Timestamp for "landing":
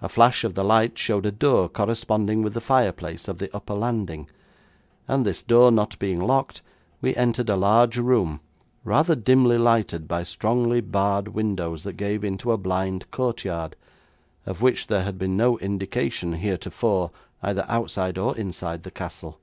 3.74-4.28